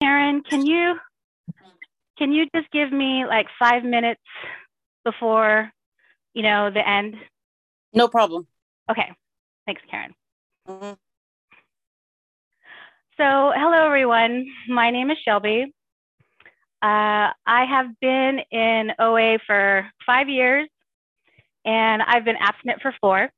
Karen, 0.00 0.42
can 0.48 0.66
you 0.66 0.94
can 2.18 2.32
you 2.32 2.46
just 2.54 2.70
give 2.70 2.92
me 2.92 3.24
like 3.26 3.46
five 3.58 3.84
minutes 3.84 4.20
before, 5.04 5.70
you 6.34 6.42
know, 6.42 6.70
the 6.70 6.86
end? 6.86 7.14
No 7.92 8.08
problem. 8.08 8.46
Okay. 8.90 9.12
Thanks, 9.66 9.82
Karen. 9.90 10.14
Mm-hmm. 10.68 10.92
So, 13.18 13.52
hello 13.56 13.86
everyone. 13.86 14.46
My 14.68 14.90
name 14.90 15.10
is 15.10 15.16
Shelby. 15.24 15.72
Uh, 16.82 17.32
I 17.46 17.64
have 17.64 17.86
been 18.00 18.40
in 18.50 18.92
OA 18.98 19.38
for 19.46 19.86
five 20.04 20.28
years, 20.28 20.68
and 21.64 22.02
I've 22.02 22.24
been 22.24 22.36
abstinent 22.38 22.82
for 22.82 22.94
four. 23.00 23.30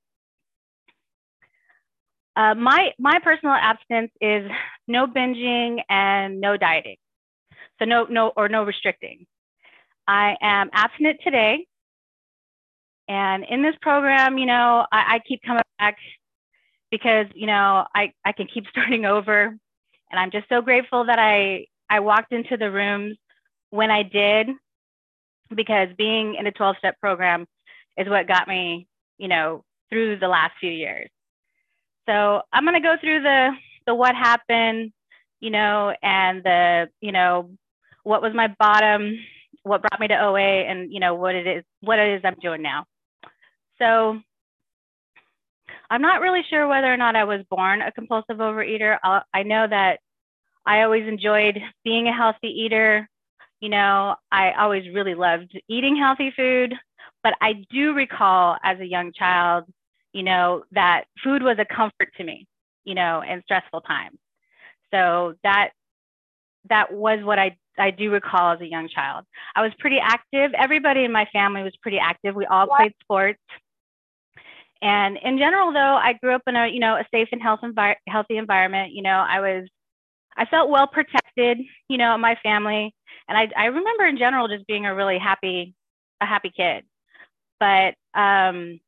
Uh, 2.34 2.54
my 2.54 2.92
my 2.98 3.18
personal 3.22 3.54
abstinence 3.54 4.12
is 4.20 4.50
no 4.88 5.06
binging 5.06 5.80
and 5.88 6.40
no 6.40 6.56
dieting, 6.56 6.96
so 7.78 7.84
no 7.84 8.06
no 8.10 8.32
or 8.36 8.48
no 8.48 8.64
restricting. 8.64 9.26
I 10.06 10.36
am 10.40 10.70
abstinent 10.72 11.20
today, 11.22 11.66
and 13.08 13.44
in 13.48 13.62
this 13.62 13.76
program, 13.82 14.38
you 14.38 14.46
know, 14.46 14.86
I, 14.90 15.16
I 15.16 15.20
keep 15.26 15.42
coming 15.42 15.62
back 15.78 15.96
because 16.90 17.26
you 17.34 17.46
know 17.46 17.86
I 17.94 18.12
I 18.24 18.32
can 18.32 18.46
keep 18.52 18.66
starting 18.70 19.04
over, 19.04 19.44
and 19.44 20.20
I'm 20.20 20.30
just 20.30 20.48
so 20.48 20.62
grateful 20.62 21.06
that 21.06 21.18
I 21.18 21.66
I 21.90 22.00
walked 22.00 22.32
into 22.32 22.56
the 22.56 22.70
rooms 22.70 23.16
when 23.70 23.90
I 23.90 24.02
did, 24.02 24.48
because 25.54 25.88
being 25.96 26.34
in 26.34 26.46
a 26.46 26.52
12 26.52 26.76
step 26.78 27.00
program 27.00 27.46
is 27.96 28.08
what 28.08 28.28
got 28.28 28.48
me, 28.48 28.86
you 29.18 29.28
know, 29.28 29.64
through 29.90 30.18
the 30.18 30.28
last 30.28 30.52
few 30.60 30.70
years. 30.70 31.08
So 32.08 32.42
I'm 32.52 32.64
going 32.64 32.74
to 32.74 32.86
go 32.86 32.96
through 33.00 33.22
the, 33.22 33.50
the 33.88 33.94
what 33.94 34.14
happened, 34.14 34.92
you 35.40 35.50
know, 35.50 35.94
and 36.02 36.44
the, 36.44 36.88
you 37.00 37.10
know, 37.10 37.50
what 38.04 38.22
was 38.22 38.34
my 38.34 38.54
bottom, 38.58 39.18
what 39.62 39.80
brought 39.80 39.98
me 39.98 40.08
to 40.08 40.24
OA 40.24 40.38
and, 40.68 40.92
you 40.92 41.00
know, 41.00 41.14
what 41.14 41.34
it 41.34 41.46
is, 41.46 41.64
what 41.80 41.98
it 41.98 42.16
is 42.16 42.20
I'm 42.22 42.36
doing 42.40 42.62
now. 42.62 42.84
So 43.78 44.20
I'm 45.90 46.02
not 46.02 46.20
really 46.20 46.42
sure 46.50 46.68
whether 46.68 46.92
or 46.92 46.98
not 46.98 47.16
I 47.16 47.24
was 47.24 47.40
born 47.50 47.80
a 47.80 47.90
compulsive 47.90 48.36
overeater. 48.36 48.98
i 49.02 49.22
I 49.32 49.42
know 49.42 49.66
that 49.66 50.00
I 50.66 50.82
always 50.82 51.08
enjoyed 51.08 51.58
being 51.82 52.08
a 52.08 52.14
healthy 52.14 52.48
eater. 52.48 53.08
You 53.60 53.70
know, 53.70 54.16
I 54.30 54.52
always 54.52 54.84
really 54.94 55.14
loved 55.14 55.58
eating 55.66 55.96
healthy 55.96 56.30
food, 56.36 56.74
but 57.22 57.32
I 57.40 57.64
do 57.70 57.94
recall 57.94 58.58
as 58.62 58.78
a 58.80 58.84
young 58.84 59.12
child, 59.12 59.64
you 60.12 60.22
know, 60.22 60.64
that 60.72 61.04
food 61.24 61.42
was 61.42 61.56
a 61.58 61.64
comfort 61.64 62.12
to 62.18 62.24
me, 62.24 62.46
you 62.88 62.94
know, 62.94 63.22
in 63.22 63.42
stressful 63.44 63.82
times. 63.82 64.18
So 64.92 65.34
that 65.44 65.70
that 66.70 66.92
was 66.92 67.22
what 67.22 67.38
I 67.38 67.56
I 67.78 67.90
do 67.90 68.10
recall 68.10 68.52
as 68.52 68.60
a 68.60 68.66
young 68.66 68.88
child. 68.88 69.24
I 69.54 69.62
was 69.62 69.72
pretty 69.78 69.98
active. 70.02 70.52
Everybody 70.54 71.04
in 71.04 71.12
my 71.12 71.26
family 71.32 71.62
was 71.62 71.76
pretty 71.82 71.98
active. 71.98 72.34
We 72.34 72.46
all 72.46 72.66
played 72.66 72.94
sports. 73.00 73.38
And 74.80 75.18
in 75.22 75.38
general, 75.38 75.72
though, 75.72 75.96
I 75.96 76.14
grew 76.14 76.34
up 76.34 76.42
in 76.46 76.56
a 76.56 76.66
you 76.66 76.80
know 76.80 76.96
a 76.96 77.04
safe 77.12 77.28
and 77.32 77.42
health 77.42 77.60
envi- 77.62 77.96
healthy 78.08 78.38
environment. 78.38 78.92
You 78.92 79.02
know, 79.02 79.24
I 79.28 79.40
was 79.40 79.68
I 80.36 80.46
felt 80.46 80.70
well 80.70 80.86
protected. 80.86 81.58
You 81.88 81.98
know, 81.98 82.14
in 82.14 82.20
my 82.20 82.36
family. 82.42 82.94
And 83.28 83.36
I, 83.36 83.48
I 83.56 83.66
remember 83.66 84.06
in 84.06 84.16
general 84.16 84.48
just 84.48 84.66
being 84.66 84.86
a 84.86 84.94
really 84.94 85.18
happy, 85.18 85.74
a 86.22 86.26
happy 86.26 86.50
kid. 86.56 86.84
But 87.60 87.94
um, 88.14 88.80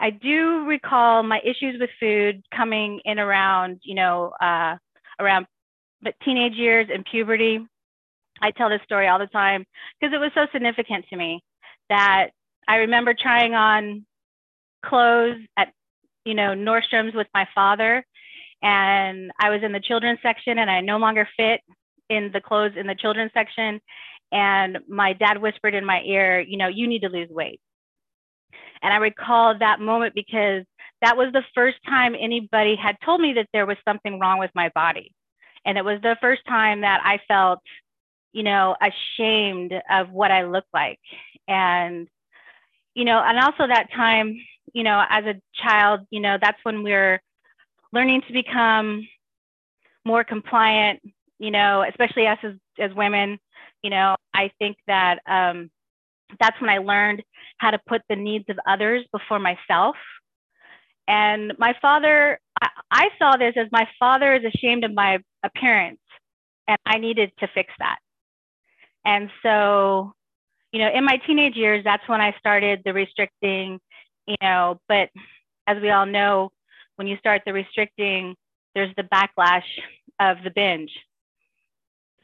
I 0.00 0.10
do 0.10 0.64
recall 0.64 1.22
my 1.22 1.40
issues 1.44 1.80
with 1.80 1.90
food 1.98 2.42
coming 2.54 3.00
in 3.04 3.18
around, 3.18 3.80
you 3.82 3.94
know, 3.94 4.32
uh, 4.40 4.76
around 5.18 5.46
but 6.00 6.14
teenage 6.24 6.54
years 6.54 6.88
and 6.92 7.04
puberty. 7.04 7.58
I 8.40 8.52
tell 8.52 8.68
this 8.68 8.80
story 8.84 9.08
all 9.08 9.18
the 9.18 9.26
time 9.26 9.64
because 10.00 10.14
it 10.14 10.18
was 10.18 10.30
so 10.34 10.46
significant 10.52 11.06
to 11.10 11.16
me 11.16 11.42
that 11.88 12.28
I 12.68 12.76
remember 12.76 13.14
trying 13.14 13.54
on 13.54 14.06
clothes 14.84 15.40
at, 15.56 15.72
you 16.24 16.34
know, 16.34 16.54
Nordstrom's 16.54 17.14
with 17.14 17.26
my 17.34 17.48
father. 17.54 18.04
And 18.62 19.32
I 19.40 19.50
was 19.50 19.62
in 19.64 19.72
the 19.72 19.80
children's 19.80 20.20
section 20.22 20.58
and 20.58 20.70
I 20.70 20.80
no 20.80 20.98
longer 20.98 21.28
fit 21.36 21.60
in 22.08 22.30
the 22.32 22.40
clothes 22.40 22.72
in 22.76 22.86
the 22.86 22.94
children's 22.94 23.32
section. 23.32 23.80
And 24.30 24.78
my 24.88 25.14
dad 25.14 25.38
whispered 25.38 25.74
in 25.74 25.84
my 25.84 26.02
ear, 26.02 26.40
you 26.40 26.58
know, 26.58 26.68
you 26.68 26.86
need 26.86 27.02
to 27.02 27.08
lose 27.08 27.30
weight. 27.30 27.60
And 28.82 28.92
I 28.92 28.96
recall 28.96 29.58
that 29.58 29.80
moment 29.80 30.14
because 30.14 30.64
that 31.02 31.16
was 31.16 31.32
the 31.32 31.44
first 31.54 31.78
time 31.86 32.14
anybody 32.18 32.76
had 32.76 32.96
told 33.04 33.20
me 33.20 33.32
that 33.34 33.48
there 33.52 33.66
was 33.66 33.76
something 33.86 34.18
wrong 34.18 34.38
with 34.38 34.50
my 34.54 34.70
body. 34.74 35.12
And 35.64 35.78
it 35.78 35.84
was 35.84 36.00
the 36.02 36.16
first 36.20 36.42
time 36.46 36.80
that 36.80 37.00
I 37.04 37.20
felt, 37.28 37.60
you 38.32 38.42
know, 38.42 38.76
ashamed 38.80 39.72
of 39.90 40.10
what 40.10 40.30
I 40.30 40.44
looked 40.44 40.72
like. 40.72 40.98
And, 41.46 42.08
you 42.94 43.04
know, 43.04 43.22
and 43.24 43.38
also 43.38 43.66
that 43.66 43.92
time, 43.94 44.36
you 44.72 44.82
know, 44.82 45.04
as 45.08 45.24
a 45.24 45.40
child, 45.54 46.00
you 46.10 46.20
know, 46.20 46.36
that's 46.40 46.58
when 46.62 46.82
we're 46.82 47.20
learning 47.92 48.22
to 48.26 48.32
become 48.32 49.06
more 50.04 50.24
compliant, 50.24 51.00
you 51.38 51.50
know, 51.50 51.84
especially 51.88 52.26
us 52.26 52.38
as, 52.42 52.54
as 52.78 52.94
women, 52.94 53.38
you 53.82 53.90
know, 53.90 54.16
I 54.34 54.50
think 54.58 54.76
that 54.86 55.18
um, 55.26 55.70
that's 56.40 56.60
when 56.60 56.70
I 56.70 56.78
learned 56.78 57.22
how 57.58 57.70
to 57.70 57.78
put 57.86 58.02
the 58.08 58.16
needs 58.16 58.44
of 58.48 58.58
others 58.66 59.04
before 59.12 59.38
myself. 59.38 59.96
And 61.06 61.54
my 61.58 61.74
father, 61.80 62.38
I, 62.60 62.68
I 62.90 63.08
saw 63.18 63.36
this 63.36 63.54
as 63.56 63.66
my 63.72 63.88
father 63.98 64.34
is 64.34 64.44
ashamed 64.44 64.84
of 64.84 64.92
my 64.94 65.18
appearance, 65.42 66.00
and 66.66 66.78
I 66.84 66.98
needed 66.98 67.32
to 67.38 67.48
fix 67.54 67.72
that. 67.78 67.98
And 69.04 69.30
so, 69.42 70.12
you 70.72 70.80
know, 70.80 70.90
in 70.92 71.04
my 71.04 71.16
teenage 71.26 71.56
years, 71.56 71.82
that's 71.82 72.06
when 72.08 72.20
I 72.20 72.34
started 72.38 72.82
the 72.84 72.92
restricting, 72.92 73.80
you 74.26 74.36
know, 74.42 74.80
but 74.86 75.08
as 75.66 75.80
we 75.80 75.90
all 75.90 76.06
know, 76.06 76.50
when 76.96 77.06
you 77.06 77.16
start 77.16 77.42
the 77.46 77.52
restricting, 77.52 78.34
there's 78.74 78.94
the 78.96 79.04
backlash 79.04 79.62
of 80.20 80.38
the 80.44 80.50
binge. 80.50 80.90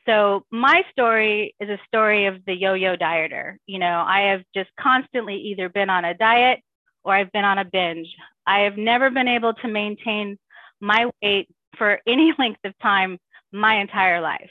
So 0.06 0.44
my 0.50 0.82
story 0.92 1.54
is 1.60 1.68
a 1.68 1.78
story 1.86 2.26
of 2.26 2.44
the 2.46 2.54
yo-yo 2.54 2.96
dieter. 2.96 3.56
You 3.66 3.78
know, 3.78 4.04
I 4.06 4.32
have 4.32 4.42
just 4.54 4.70
constantly 4.78 5.36
either 5.36 5.68
been 5.68 5.88
on 5.88 6.04
a 6.04 6.14
diet 6.14 6.60
or 7.04 7.14
I've 7.14 7.32
been 7.32 7.44
on 7.44 7.58
a 7.58 7.64
binge. 7.64 8.08
I 8.46 8.60
have 8.60 8.76
never 8.76 9.10
been 9.10 9.28
able 9.28 9.54
to 9.54 9.68
maintain 9.68 10.38
my 10.80 11.10
weight 11.22 11.48
for 11.78 12.00
any 12.06 12.32
length 12.38 12.60
of 12.64 12.78
time 12.82 13.18
my 13.52 13.80
entire 13.80 14.20
life. 14.20 14.50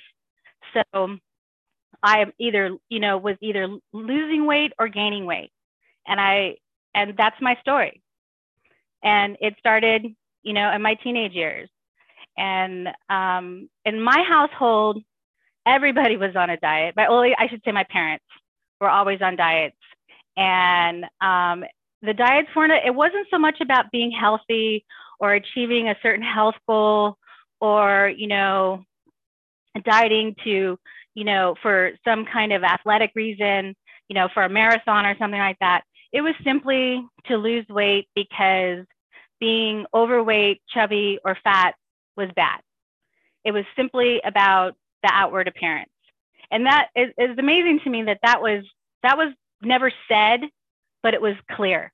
So 0.73 1.17
I 2.01 2.19
am 2.19 2.31
either, 2.39 2.71
you 2.89 2.99
know, 2.99 3.17
was 3.17 3.37
either 3.41 3.67
losing 3.91 4.45
weight 4.45 4.73
or 4.79 4.87
gaining 4.87 5.25
weight. 5.25 5.51
And 6.07 6.19
I 6.19 6.57
and 6.95 7.13
that's 7.17 7.39
my 7.41 7.55
story. 7.61 8.01
And 9.03 9.37
it 9.41 9.55
started, 9.59 10.05
you 10.43 10.53
know, 10.53 10.71
in 10.73 10.81
my 10.81 10.95
teenage 10.95 11.33
years. 11.33 11.69
And 12.37 12.89
um, 13.09 13.69
in 13.85 14.01
my 14.01 14.23
household, 14.27 15.03
everybody 15.65 16.17
was 16.17 16.35
on 16.35 16.49
a 16.49 16.57
diet. 16.57 16.95
But 16.95 17.09
only, 17.09 17.35
I 17.37 17.47
should 17.47 17.61
say 17.63 17.71
my 17.71 17.85
parents 17.89 18.25
were 18.79 18.89
always 18.89 19.21
on 19.21 19.35
diets. 19.35 19.77
And 20.35 21.05
um, 21.21 21.63
the 22.01 22.13
diets 22.13 22.49
weren't, 22.55 22.73
it 22.85 22.93
wasn't 22.93 23.27
so 23.31 23.37
much 23.37 23.61
about 23.61 23.91
being 23.91 24.11
healthy 24.11 24.85
or 25.19 25.33
achieving 25.33 25.87
a 25.87 25.95
certain 26.01 26.25
health 26.25 26.55
goal 26.67 27.17
or, 27.61 28.11
you 28.15 28.27
know, 28.27 28.83
dieting 29.85 30.35
to, 30.43 30.77
you 31.15 31.23
know, 31.23 31.55
for 31.61 31.91
some 32.03 32.25
kind 32.25 32.51
of 32.51 32.63
athletic 32.63 33.11
reason, 33.15 33.75
you 34.09 34.15
know, 34.15 34.27
for 34.33 34.43
a 34.43 34.49
marathon 34.49 35.05
or 35.05 35.15
something 35.17 35.39
like 35.39 35.57
that. 35.59 35.83
It 36.11 36.21
was 36.21 36.35
simply 36.43 37.03
to 37.27 37.37
lose 37.37 37.65
weight 37.69 38.07
because 38.15 38.85
being 39.39 39.85
overweight, 39.93 40.61
chubby, 40.69 41.19
or 41.25 41.37
fat 41.43 41.75
was 42.15 42.29
bad. 42.35 42.59
It 43.43 43.51
was 43.51 43.65
simply 43.75 44.21
about 44.23 44.75
the 45.03 45.11
outward 45.11 45.47
appearance. 45.47 45.89
And 46.51 46.65
that 46.65 46.89
is, 46.95 47.09
is 47.17 47.37
amazing 47.37 47.81
to 47.83 47.89
me 47.89 48.03
that 48.03 48.19
that 48.23 48.41
was 48.41 48.63
that 49.01 49.17
was 49.17 49.33
never 49.61 49.91
said, 50.07 50.41
but 51.01 51.13
it 51.13 51.21
was 51.21 51.35
clear. 51.51 51.91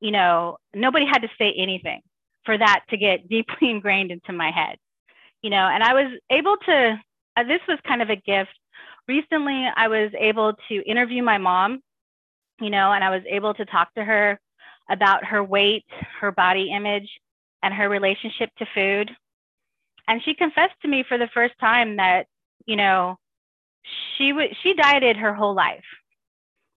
You 0.00 0.10
know, 0.10 0.58
nobody 0.74 1.06
had 1.06 1.22
to 1.22 1.28
say 1.38 1.52
anything 1.52 2.00
for 2.44 2.56
that 2.56 2.80
to 2.90 2.96
get 2.96 3.28
deeply 3.28 3.70
ingrained 3.70 4.10
into 4.10 4.32
my 4.32 4.50
head. 4.50 4.76
You 5.42 5.50
know, 5.50 5.68
and 5.68 5.82
I 5.82 5.94
was 5.94 6.18
able 6.30 6.56
to. 6.66 7.00
Uh, 7.36 7.44
this 7.44 7.60
was 7.66 7.78
kind 7.86 8.02
of 8.02 8.10
a 8.10 8.16
gift. 8.16 8.50
Recently, 9.08 9.66
I 9.76 9.88
was 9.88 10.10
able 10.18 10.54
to 10.68 10.74
interview 10.88 11.22
my 11.22 11.38
mom. 11.38 11.80
You 12.60 12.70
know, 12.70 12.92
and 12.92 13.02
I 13.02 13.10
was 13.10 13.22
able 13.28 13.54
to 13.54 13.64
talk 13.64 13.92
to 13.94 14.04
her 14.04 14.38
about 14.88 15.24
her 15.24 15.42
weight, 15.42 15.86
her 16.20 16.30
body 16.30 16.70
image, 16.72 17.08
and 17.62 17.74
her 17.74 17.88
relationship 17.88 18.50
to 18.58 18.66
food 18.74 19.10
and 20.12 20.22
she 20.22 20.34
confessed 20.34 20.74
to 20.82 20.88
me 20.88 21.02
for 21.08 21.16
the 21.16 21.30
first 21.32 21.54
time 21.58 21.96
that 21.96 22.26
you 22.66 22.76
know 22.76 23.16
she 24.18 24.28
w- 24.28 24.52
she 24.62 24.74
dieted 24.74 25.16
her 25.16 25.32
whole 25.32 25.54
life 25.54 25.84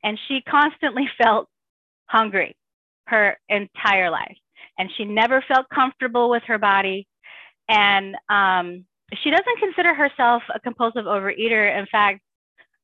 and 0.05 0.19
she 0.29 0.41
constantly 0.43 1.09
felt 1.19 1.49
hungry 2.07 2.57
her 3.09 3.37
entire 3.49 4.09
life 4.09 4.37
and 4.79 4.89
she 4.97 5.05
never 5.05 5.45
felt 5.49 5.69
comfortable 5.69 6.31
with 6.31 6.45
her 6.45 6.59
body 6.59 7.09
and 7.69 8.15
um, 8.29 8.85
she 9.23 9.31
doesn't 9.31 9.59
consider 9.59 9.95
herself 9.95 10.45
a 10.55 10.61
compulsive 10.61 11.05
overeater. 11.07 11.77
In 11.77 11.87
fact, 11.91 12.21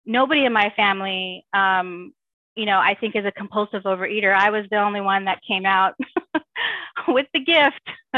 nobody 0.05 0.47
in 0.47 0.53
my 0.53 0.73
family, 0.75 1.47
um, 1.55 2.13
you 2.57 2.67
know, 2.67 2.79
I 2.79 2.97
think 2.99 3.15
is 3.15 3.25
a 3.25 3.33
compulsive 3.33 3.85
overeater. 3.85 4.35
I 4.35 4.51
was 4.51 4.65
the 4.71 4.79
only 4.79 5.01
one 5.01 5.27
that 5.27 5.41
came 5.47 5.65
out 5.65 5.95
with 7.09 7.27
the 7.35 7.41
gift. 7.41 7.81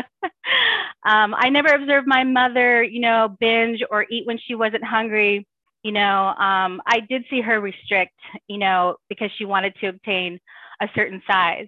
um, 1.05 1.35
I 1.37 1.49
never 1.51 1.69
observed 1.69 2.07
my 2.07 2.25
mother, 2.25 2.83
you 2.83 3.01
know, 3.01 3.37
binge 3.41 3.83
or 3.91 4.07
eat 4.11 4.27
when 4.27 4.39
she 4.39 4.55
wasn't 4.55 4.85
hungry. 4.85 5.47
You 5.83 5.93
know, 5.93 6.29
um, 6.29 6.81
I 6.87 7.01
did 7.01 7.25
see 7.29 7.41
her 7.41 7.61
restrict, 7.61 8.15
you 8.47 8.59
know, 8.59 8.97
because 9.09 9.31
she 9.37 9.45
wanted 9.45 9.75
to 9.81 9.89
obtain 9.89 10.39
a 10.81 10.89
certain 10.95 11.23
size. 11.27 11.67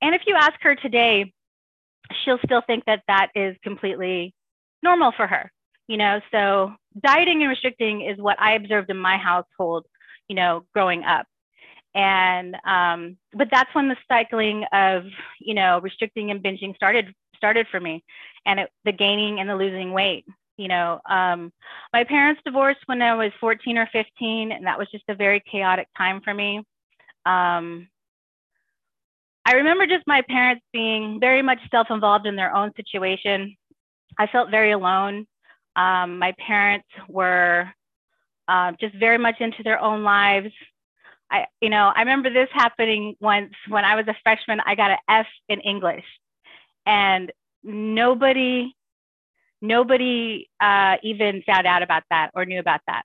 And 0.00 0.14
if 0.14 0.22
you 0.26 0.34
ask 0.34 0.54
her 0.62 0.74
today, 0.74 1.32
she'll 2.24 2.38
still 2.44 2.62
think 2.66 2.84
that 2.86 3.02
that 3.06 3.28
is 3.34 3.56
completely 3.62 4.34
normal 4.82 5.12
for 5.12 5.26
her. 5.26 5.50
You 5.88 5.96
know, 5.96 6.20
so 6.30 6.72
dieting 7.02 7.42
and 7.42 7.50
restricting 7.50 8.02
is 8.02 8.18
what 8.18 8.40
I 8.40 8.54
observed 8.54 8.90
in 8.90 8.96
my 8.96 9.16
household, 9.16 9.86
you 10.28 10.36
know, 10.36 10.64
growing 10.72 11.02
up. 11.04 11.26
And 11.94 12.56
um, 12.64 13.16
but 13.32 13.48
that's 13.50 13.74
when 13.74 13.88
the 13.88 13.96
cycling 14.08 14.64
of 14.72 15.04
you 15.40 15.54
know 15.54 15.80
restricting 15.80 16.30
and 16.30 16.42
binging 16.42 16.74
started 16.76 17.14
started 17.36 17.66
for 17.70 17.80
me, 17.80 18.04
and 18.46 18.60
it, 18.60 18.70
the 18.84 18.92
gaining 18.92 19.40
and 19.40 19.48
the 19.48 19.56
losing 19.56 19.92
weight. 19.92 20.24
You 20.56 20.68
know, 20.68 21.00
um, 21.08 21.52
my 21.92 22.04
parents 22.04 22.42
divorced 22.44 22.80
when 22.86 23.00
I 23.00 23.14
was 23.14 23.32
14 23.40 23.78
or 23.78 23.88
15, 23.92 24.52
and 24.52 24.66
that 24.66 24.78
was 24.78 24.88
just 24.90 25.04
a 25.08 25.14
very 25.14 25.42
chaotic 25.50 25.88
time 25.96 26.20
for 26.20 26.34
me. 26.34 26.58
Um, 27.24 27.88
I 29.46 29.54
remember 29.54 29.86
just 29.86 30.06
my 30.06 30.22
parents 30.28 30.62
being 30.72 31.18
very 31.18 31.42
much 31.42 31.58
self-involved 31.70 32.26
in 32.26 32.36
their 32.36 32.54
own 32.54 32.72
situation. 32.76 33.56
I 34.18 34.26
felt 34.26 34.50
very 34.50 34.72
alone. 34.72 35.26
Um, 35.76 36.18
my 36.18 36.34
parents 36.38 36.86
were 37.08 37.68
uh, 38.48 38.72
just 38.78 38.94
very 38.96 39.18
much 39.18 39.40
into 39.40 39.62
their 39.62 39.80
own 39.80 40.02
lives. 40.02 40.52
I, 41.30 41.46
you 41.60 41.70
know, 41.70 41.92
I 41.94 42.00
remember 42.00 42.30
this 42.30 42.48
happening 42.52 43.16
once 43.20 43.52
when 43.68 43.84
I 43.84 43.94
was 43.94 44.06
a 44.08 44.16
freshman. 44.22 44.60
I 44.66 44.74
got 44.74 44.90
an 44.90 44.98
F 45.08 45.26
in 45.48 45.60
English, 45.60 46.04
and 46.86 47.30
nobody, 47.62 48.72
nobody 49.62 50.48
uh, 50.60 50.96
even 51.02 51.42
found 51.46 51.66
out 51.66 51.82
about 51.82 52.02
that 52.10 52.30
or 52.34 52.44
knew 52.44 52.58
about 52.58 52.80
that 52.86 53.02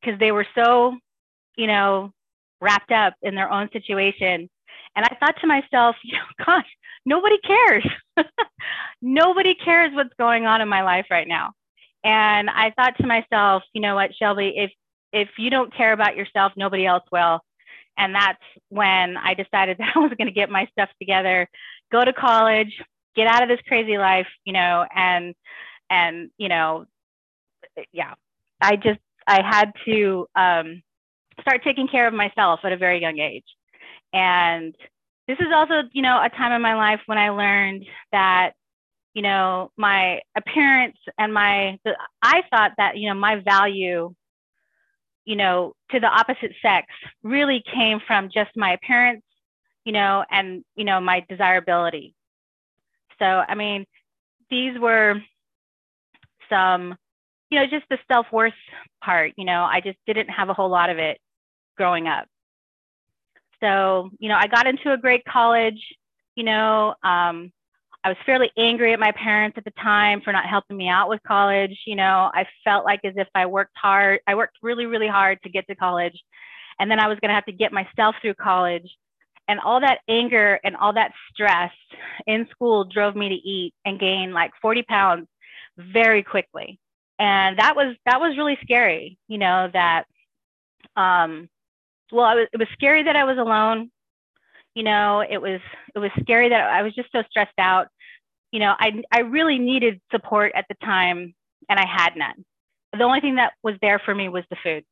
because 0.00 0.18
they 0.20 0.32
were 0.32 0.46
so, 0.54 0.96
you 1.56 1.66
know, 1.66 2.12
wrapped 2.60 2.92
up 2.92 3.14
in 3.22 3.34
their 3.34 3.50
own 3.50 3.68
situation. 3.72 4.48
And 4.96 5.04
I 5.04 5.16
thought 5.18 5.36
to 5.40 5.46
myself, 5.46 5.96
you 6.04 6.14
know, 6.16 6.44
gosh, 6.44 6.66
nobody 7.04 7.38
cares. 7.38 7.86
nobody 9.02 9.54
cares 9.54 9.92
what's 9.94 10.14
going 10.18 10.46
on 10.46 10.60
in 10.60 10.68
my 10.68 10.82
life 10.82 11.06
right 11.10 11.28
now. 11.28 11.52
And 12.04 12.50
I 12.50 12.70
thought 12.76 12.96
to 12.98 13.06
myself, 13.06 13.62
you 13.72 13.80
know 13.80 13.94
what, 13.94 14.14
Shelby, 14.14 14.52
if 14.56 14.70
if 15.14 15.28
you 15.38 15.50
don't 15.50 15.74
care 15.74 15.92
about 15.92 16.16
yourself, 16.16 16.52
nobody 16.56 16.86
else 16.86 17.04
will. 17.10 17.40
And 17.96 18.14
that's 18.14 18.42
when 18.68 19.16
I 19.16 19.34
decided 19.34 19.78
that 19.78 19.92
I 19.94 19.98
was 19.98 20.12
going 20.18 20.26
to 20.26 20.32
get 20.32 20.50
my 20.50 20.66
stuff 20.72 20.90
together, 21.00 21.48
go 21.90 22.04
to 22.04 22.12
college, 22.12 22.72
get 23.16 23.26
out 23.26 23.42
of 23.42 23.48
this 23.48 23.60
crazy 23.66 23.96
life, 23.96 24.26
you 24.44 24.52
know, 24.52 24.84
and 24.94 25.34
and 25.90 26.30
you 26.38 26.48
know, 26.48 26.86
yeah, 27.92 28.14
I 28.60 28.76
just 28.76 29.00
I 29.26 29.42
had 29.42 29.72
to 29.86 30.26
um, 30.34 30.82
start 31.40 31.62
taking 31.64 31.88
care 31.88 32.06
of 32.06 32.14
myself 32.14 32.60
at 32.64 32.72
a 32.72 32.76
very 32.76 33.00
young 33.00 33.18
age. 33.18 33.44
And 34.12 34.74
this 35.28 35.38
is 35.38 35.46
also, 35.54 35.88
you 35.92 36.02
know, 36.02 36.20
a 36.22 36.28
time 36.28 36.52
in 36.52 36.62
my 36.62 36.74
life 36.74 37.00
when 37.06 37.18
I 37.18 37.30
learned 37.30 37.84
that 38.12 38.52
you 39.14 39.22
know, 39.22 39.70
my 39.76 40.20
appearance 40.36 40.96
and 41.18 41.32
my, 41.32 41.78
I 42.20 42.42
thought 42.50 42.72
that, 42.78 42.98
you 42.98 43.08
know, 43.08 43.14
my 43.14 43.36
value, 43.36 44.12
you 45.24 45.36
know, 45.36 45.74
to 45.90 46.00
the 46.00 46.06
opposite 46.06 46.52
sex 46.60 46.86
really 47.22 47.62
came 47.72 48.00
from 48.06 48.30
just 48.32 48.50
my 48.56 48.72
appearance, 48.72 49.22
you 49.84 49.92
know, 49.92 50.24
and, 50.30 50.64
you 50.76 50.84
know, 50.84 51.00
my 51.00 51.24
desirability. 51.28 52.14
So, 53.18 53.24
I 53.24 53.54
mean, 53.54 53.86
these 54.50 54.78
were 54.78 55.20
some, 56.48 56.96
you 57.50 57.58
know, 57.58 57.66
just 57.66 57.84
the 57.88 57.98
self 58.10 58.26
worth 58.32 58.54
part, 59.02 59.32
you 59.36 59.44
know, 59.44 59.62
I 59.62 59.80
just 59.80 59.98
didn't 60.06 60.28
have 60.28 60.48
a 60.48 60.54
whole 60.54 60.68
lot 60.68 60.90
of 60.90 60.98
it 60.98 61.18
growing 61.76 62.06
up. 62.06 62.26
So, 63.60 64.10
you 64.18 64.28
know, 64.28 64.36
I 64.38 64.46
got 64.46 64.66
into 64.66 64.92
a 64.92 64.98
great 64.98 65.24
college, 65.24 65.80
you 66.34 66.44
know, 66.44 66.94
um, 67.02 67.52
I 68.04 68.08
was 68.08 68.18
fairly 68.26 68.50
angry 68.58 68.92
at 68.92 69.00
my 69.00 69.12
parents 69.12 69.56
at 69.56 69.64
the 69.64 69.72
time 69.82 70.20
for 70.20 70.30
not 70.30 70.44
helping 70.44 70.76
me 70.76 70.88
out 70.88 71.08
with 71.08 71.22
college. 71.26 71.74
You 71.86 71.96
know, 71.96 72.30
I 72.34 72.46
felt 72.62 72.84
like 72.84 73.00
as 73.02 73.14
if 73.16 73.28
I 73.34 73.46
worked 73.46 73.76
hard, 73.76 74.20
I 74.26 74.34
worked 74.34 74.58
really, 74.62 74.84
really 74.84 75.08
hard 75.08 75.38
to 75.42 75.48
get 75.48 75.66
to 75.68 75.74
college. 75.74 76.22
And 76.78 76.90
then 76.90 77.00
I 77.00 77.08
was 77.08 77.18
going 77.20 77.30
to 77.30 77.34
have 77.34 77.46
to 77.46 77.52
get 77.52 77.72
myself 77.72 78.14
through 78.20 78.34
college. 78.34 78.94
And 79.48 79.58
all 79.60 79.80
that 79.80 80.00
anger 80.06 80.60
and 80.64 80.76
all 80.76 80.92
that 80.92 81.12
stress 81.32 81.72
in 82.26 82.46
school 82.50 82.84
drove 82.84 83.16
me 83.16 83.30
to 83.30 83.34
eat 83.34 83.72
and 83.86 83.98
gain 83.98 84.32
like 84.32 84.52
40 84.60 84.82
pounds 84.82 85.26
very 85.78 86.22
quickly. 86.22 86.78
And 87.18 87.58
that 87.58 87.74
was 87.74 87.94
that 88.06 88.20
was 88.20 88.36
really 88.36 88.58
scary, 88.62 89.18
you 89.28 89.38
know, 89.38 89.68
that 89.72 90.04
um 90.96 91.48
well, 92.12 92.36
was, 92.36 92.48
it 92.52 92.58
was 92.58 92.68
scary 92.74 93.02
that 93.04 93.16
I 93.16 93.24
was 93.24 93.38
alone 93.38 93.90
you 94.74 94.82
know 94.82 95.24
it 95.28 95.38
was 95.38 95.60
it 95.94 95.98
was 95.98 96.10
scary 96.20 96.48
that 96.48 96.70
i 96.70 96.82
was 96.82 96.94
just 96.94 97.10
so 97.12 97.22
stressed 97.30 97.58
out. 97.58 97.88
You 98.52 98.60
know 98.60 98.74
i 98.78 99.02
i 99.12 99.20
really 99.20 99.58
needed 99.58 100.00
support 100.10 100.52
at 100.54 100.66
the 100.68 100.76
time 100.84 101.34
and 101.68 101.78
i 101.78 101.86
had 101.86 102.16
none. 102.16 102.44
The 102.96 103.04
only 103.04 103.20
thing 103.20 103.36
that 103.36 103.54
was 103.62 103.74
there 103.82 104.00
for 104.04 104.14
me 104.14 104.28
was 104.28 104.44
the 104.50 104.56
food. 104.62 104.84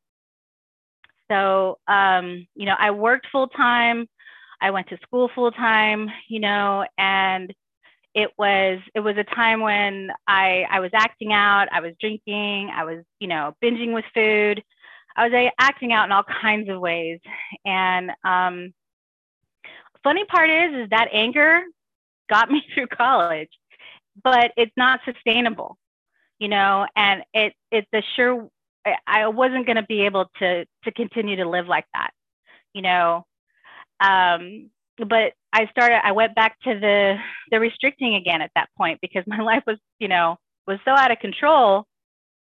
So 1.31 1.77
um, 1.87 2.47
you 2.55 2.65
know 2.65 2.75
i 2.77 2.91
worked 2.91 3.27
full 3.31 3.47
time. 3.47 4.07
I 4.61 4.71
went 4.71 4.87
to 4.89 4.97
school 5.03 5.29
full 5.33 5.51
time 5.51 6.09
you 6.29 6.39
know 6.39 6.85
and 6.97 7.53
it 8.13 8.29
was 8.37 8.79
it 8.93 8.99
was 8.99 9.17
a 9.17 9.23
time 9.35 9.61
when 9.61 10.09
i 10.27 10.65
i 10.69 10.79
was 10.79 10.91
acting 10.93 11.33
out 11.33 11.67
i 11.71 11.81
was 11.81 11.93
drinking 11.99 12.69
i 12.71 12.83
was 12.83 13.03
you 13.19 13.27
know 13.27 13.55
binging 13.63 13.93
with 13.93 14.05
food. 14.13 14.63
I 15.15 15.27
was 15.27 15.51
acting 15.59 15.93
out 15.93 16.05
in 16.05 16.11
all 16.11 16.23
kinds 16.23 16.69
of 16.69 16.79
ways. 16.79 17.19
And 17.65 18.11
um, 18.23 18.73
funny 20.03 20.25
part 20.25 20.49
is, 20.49 20.83
is 20.83 20.89
that 20.89 21.09
anger 21.11 21.61
got 22.29 22.49
me 22.49 22.63
through 22.73 22.87
college, 22.87 23.49
but 24.23 24.51
it's 24.57 24.73
not 24.77 24.99
sustainable, 25.05 25.77
you 26.39 26.47
know, 26.47 26.85
and 26.95 27.23
it, 27.33 27.53
it's 27.71 27.87
a 27.93 28.03
sure, 28.15 28.49
I 29.07 29.27
wasn't 29.27 29.65
going 29.65 29.77
to 29.77 29.83
be 29.83 30.01
able 30.01 30.29
to, 30.39 30.65
to 30.83 30.91
continue 30.91 31.37
to 31.37 31.49
live 31.49 31.67
like 31.67 31.85
that, 31.93 32.11
you 32.73 32.81
know. 32.81 33.25
Um, 34.01 34.69
but 34.97 35.33
I 35.53 35.67
started, 35.71 36.05
I 36.05 36.11
went 36.11 36.35
back 36.35 36.59
to 36.63 36.77
the, 36.79 37.17
the 37.49 37.59
restricting 37.59 38.15
again 38.15 38.41
at 38.41 38.51
that 38.55 38.69
point 38.77 38.99
because 39.01 39.23
my 39.27 39.39
life 39.41 39.63
was, 39.65 39.77
you 39.99 40.07
know, 40.07 40.37
was 40.67 40.79
so 40.85 40.91
out 40.91 41.11
of 41.11 41.19
control. 41.19 41.85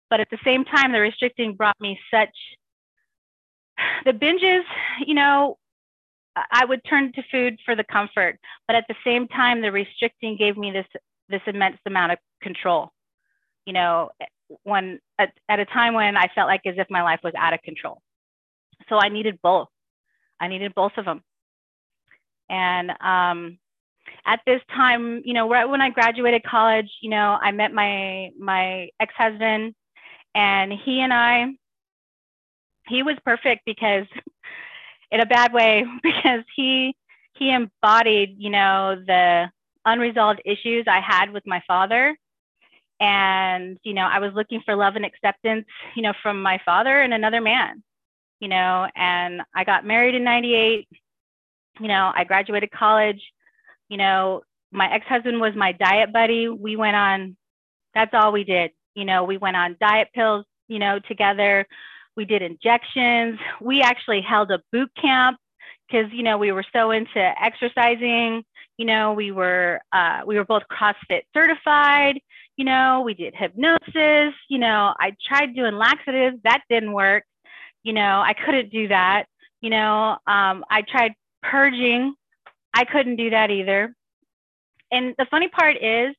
But 0.08 0.20
at 0.20 0.28
the 0.30 0.38
same 0.44 0.64
time, 0.64 0.92
the 0.92 1.00
restricting 1.00 1.54
brought 1.54 1.80
me 1.80 1.98
such, 2.12 2.34
the 4.04 4.12
binges, 4.12 4.64
you 5.06 5.14
know, 5.14 5.56
I 6.36 6.64
would 6.64 6.80
turn 6.84 7.12
to 7.12 7.22
food 7.30 7.58
for 7.64 7.74
the 7.74 7.84
comfort, 7.84 8.38
but 8.66 8.76
at 8.76 8.84
the 8.88 8.94
same 9.04 9.26
time, 9.28 9.60
the 9.60 9.72
restricting 9.72 10.36
gave 10.36 10.56
me 10.56 10.70
this 10.70 10.86
this 11.28 11.42
immense 11.46 11.78
amount 11.86 12.12
of 12.12 12.18
control. 12.42 12.90
You 13.66 13.72
know, 13.72 14.10
when 14.62 15.00
at, 15.18 15.32
at 15.48 15.60
a 15.60 15.64
time 15.66 15.94
when 15.94 16.16
I 16.16 16.28
felt 16.34 16.48
like 16.48 16.62
as 16.66 16.74
if 16.78 16.88
my 16.90 17.02
life 17.02 17.20
was 17.22 17.34
out 17.36 17.52
of 17.52 17.62
control. 17.62 18.00
So 18.88 18.96
I 18.96 19.08
needed 19.08 19.38
both. 19.42 19.68
I 20.40 20.48
needed 20.48 20.74
both 20.74 20.92
of 20.96 21.04
them. 21.04 21.22
And 22.48 22.90
um, 23.00 23.58
at 24.26 24.40
this 24.46 24.60
time, 24.74 25.22
you 25.24 25.34
know, 25.34 25.48
right 25.48 25.66
when 25.68 25.80
I 25.80 25.90
graduated 25.90 26.42
college, 26.42 26.90
you 27.00 27.10
know, 27.10 27.38
I 27.40 27.52
met 27.52 27.72
my 27.72 28.30
my 28.38 28.88
ex-husband, 28.98 29.74
and 30.34 30.72
he 30.72 31.00
and 31.00 31.12
I, 31.12 31.46
he 32.88 33.02
was 33.02 33.16
perfect 33.24 33.62
because 33.64 34.06
in 35.10 35.20
a 35.20 35.26
bad 35.26 35.52
way 35.52 35.84
because 36.02 36.44
he 36.54 36.94
he 37.34 37.50
embodied, 37.50 38.36
you 38.38 38.50
know, 38.50 38.96
the 39.06 39.50
unresolved 39.84 40.42
issues 40.44 40.84
I 40.86 41.00
had 41.00 41.32
with 41.32 41.46
my 41.46 41.62
father. 41.66 42.16
And, 43.00 43.78
you 43.82 43.94
know, 43.94 44.02
I 44.02 44.18
was 44.18 44.34
looking 44.34 44.60
for 44.64 44.76
love 44.76 44.94
and 44.96 45.06
acceptance, 45.06 45.64
you 45.94 46.02
know, 46.02 46.12
from 46.22 46.42
my 46.42 46.60
father 46.66 47.00
and 47.00 47.14
another 47.14 47.40
man, 47.40 47.82
you 48.40 48.48
know, 48.48 48.86
and 48.94 49.40
I 49.54 49.64
got 49.64 49.86
married 49.86 50.14
in 50.14 50.22
98. 50.22 50.86
You 51.80 51.88
know, 51.88 52.12
I 52.14 52.24
graduated 52.24 52.70
college. 52.72 53.22
You 53.88 53.96
know, 53.96 54.42
my 54.70 54.92
ex 54.92 55.06
husband 55.06 55.40
was 55.40 55.54
my 55.56 55.72
diet 55.72 56.12
buddy. 56.12 56.48
We 56.48 56.76
went 56.76 56.96
on, 56.96 57.36
that's 57.94 58.12
all 58.12 58.32
we 58.32 58.44
did. 58.44 58.72
You 58.94 59.06
know, 59.06 59.24
we 59.24 59.38
went 59.38 59.56
on 59.56 59.76
diet 59.80 60.08
pills, 60.14 60.44
you 60.68 60.78
know, 60.78 60.98
together 61.08 61.66
we 62.16 62.24
did 62.24 62.42
injections. 62.42 63.38
We 63.60 63.82
actually 63.82 64.20
held 64.20 64.50
a 64.50 64.60
boot 64.72 64.90
camp 65.00 65.38
because 65.88 66.12
you 66.12 66.22
know 66.22 66.38
we 66.38 66.52
were 66.52 66.64
so 66.72 66.90
into 66.90 67.18
exercising. 67.42 68.44
You 68.76 68.86
know, 68.86 69.12
we 69.12 69.30
were 69.30 69.80
uh, 69.92 70.20
we 70.26 70.36
were 70.36 70.44
both 70.44 70.62
CrossFit 70.70 71.22
certified. 71.34 72.20
You 72.56 72.64
know, 72.64 73.02
we 73.04 73.14
did 73.14 73.34
hypnosis. 73.34 74.34
You 74.48 74.58
know, 74.58 74.94
I 74.98 75.14
tried 75.26 75.54
doing 75.54 75.76
laxatives. 75.76 76.38
That 76.44 76.62
didn't 76.68 76.92
work. 76.92 77.24
You 77.82 77.92
know, 77.92 78.20
I 78.20 78.34
couldn't 78.34 78.70
do 78.70 78.88
that. 78.88 79.24
You 79.60 79.70
know, 79.70 80.16
um, 80.26 80.64
I 80.70 80.82
tried 80.86 81.12
purging. 81.42 82.14
I 82.74 82.84
couldn't 82.84 83.16
do 83.16 83.30
that 83.30 83.50
either. 83.50 83.94
And 84.92 85.14
the 85.18 85.26
funny 85.30 85.48
part 85.48 85.76
is, 85.76 86.14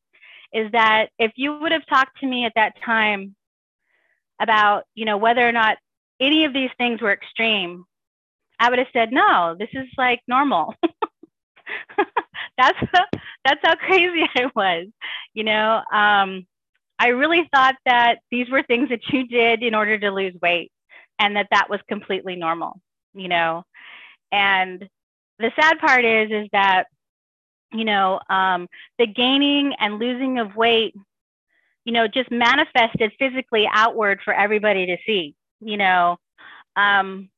is 0.53 0.71
that 0.71 1.07
if 1.17 1.31
you 1.35 1.59
would 1.59 1.71
have 1.71 1.85
talked 1.87 2.19
to 2.19 2.27
me 2.27 2.45
at 2.45 2.53
that 2.55 2.73
time 2.85 3.35
about, 4.41 4.83
you 4.95 5.05
know, 5.05 5.17
whether 5.17 5.47
or 5.47 5.51
not 5.51 5.77
any 6.19 6.45
of 6.45 6.53
these 6.53 6.69
things 6.77 7.01
were 7.01 7.13
extreme, 7.13 7.85
I 8.59 8.69
would 8.69 8.79
have 8.79 8.87
said, 8.93 9.11
no, 9.11 9.55
this 9.57 9.69
is 9.73 9.87
like 9.97 10.21
normal. 10.27 10.75
that's 12.57 12.79
that's 13.45 13.59
how 13.63 13.75
crazy 13.75 14.23
I 14.35 14.49
was. 14.55 14.87
You 15.33 15.43
know, 15.43 15.81
um, 15.91 16.45
I 16.99 17.07
really 17.07 17.49
thought 17.53 17.75
that 17.85 18.19
these 18.29 18.49
were 18.49 18.63
things 18.63 18.89
that 18.89 19.01
you 19.09 19.27
did 19.27 19.63
in 19.63 19.73
order 19.73 19.97
to 19.97 20.11
lose 20.11 20.35
weight, 20.41 20.71
and 21.19 21.35
that 21.35 21.47
that 21.51 21.69
was 21.69 21.79
completely 21.87 22.35
normal. 22.35 22.79
You 23.13 23.27
know, 23.27 23.63
and 24.31 24.87
the 25.39 25.51
sad 25.59 25.79
part 25.79 26.05
is 26.05 26.31
is 26.31 26.49
that 26.51 26.85
you 27.71 27.85
know 27.85 28.19
um, 28.29 28.67
the 28.99 29.07
gaining 29.07 29.73
and 29.79 29.99
losing 29.99 30.39
of 30.39 30.55
weight 30.55 30.93
you 31.91 31.97
know 31.97 32.07
just 32.07 32.31
manifested 32.31 33.11
physically 33.19 33.67
outward 33.69 34.21
for 34.23 34.33
everybody 34.33 34.85
to 34.85 34.97
see 35.05 35.35
you 35.59 35.75
know? 35.77 36.17
Um, 36.77 37.29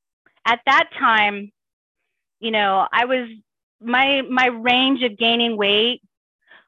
at 0.46 0.60
that 0.68 0.90
time 1.00 1.52
you 2.40 2.52
know 2.52 2.88
i 2.92 3.06
was 3.06 3.28
my 3.82 4.22
my 4.30 4.46
range 4.46 5.02
of 5.02 5.18
gaining 5.18 5.58
weight 5.58 6.02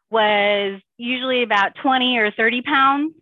was 0.10 0.82
usually 0.98 1.44
about 1.44 1.76
20 1.76 2.18
or 2.18 2.32
30 2.32 2.62
pounds 2.64 3.14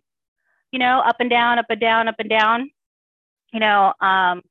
you 0.72 0.78
know 0.78 1.00
up 1.00 1.16
and 1.20 1.28
down 1.28 1.58
up 1.58 1.66
and 1.68 1.80
down 1.80 2.08
up 2.08 2.16
and 2.18 2.30
down 2.30 2.70
you 3.54 3.60
know? 3.60 3.94
Um, 4.00 4.42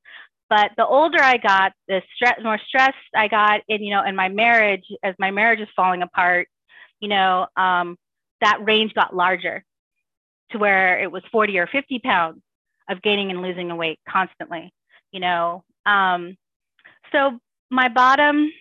but 0.49 0.71
the 0.77 0.85
older 0.85 1.21
I 1.21 1.37
got, 1.37 1.73
the 1.87 2.01
stress, 2.15 2.39
more 2.41 2.59
stress 2.67 2.93
I 3.15 3.27
got 3.27 3.61
in, 3.67 3.83
you 3.83 3.93
know, 3.93 4.03
in 4.03 4.15
my 4.15 4.29
marriage, 4.29 4.85
as 5.03 5.13
my 5.19 5.29
marriage 5.29 5.59
is 5.59 5.67
falling 5.75 6.01
apart, 6.01 6.47
you 6.99 7.09
know, 7.09 7.47
um, 7.57 7.97
that 8.41 8.63
range 8.63 8.93
got 8.93 9.15
larger 9.15 9.63
to 10.51 10.57
where 10.57 10.99
it 10.99 11.11
was 11.11 11.23
40 11.31 11.57
or 11.57 11.67
50 11.67 11.99
pounds 11.99 12.41
of 12.89 13.01
gaining 13.01 13.31
and 13.31 13.41
losing 13.41 13.67
the 13.67 13.75
weight 13.75 13.99
constantly, 14.07 14.73
you 15.11 15.19
know. 15.19 15.63
Um, 15.85 16.37
so 17.11 17.39
my 17.69 17.89
bottom 17.89 18.51